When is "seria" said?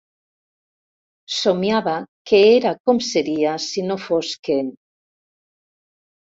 3.09-3.53